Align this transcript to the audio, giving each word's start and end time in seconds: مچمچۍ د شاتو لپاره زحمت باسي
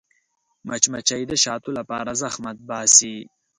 مچمچۍ 0.67 1.21
د 1.27 1.33
شاتو 1.43 1.69
لپاره 1.77 2.11
زحمت 2.21 2.57
باسي 2.69 3.15